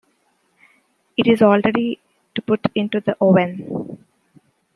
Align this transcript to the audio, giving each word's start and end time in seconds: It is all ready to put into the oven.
It 1.15 1.27
is 1.27 1.43
all 1.43 1.61
ready 1.63 1.99
to 2.33 2.41
put 2.41 2.65
into 2.73 2.99
the 3.01 3.15
oven. 3.21 4.01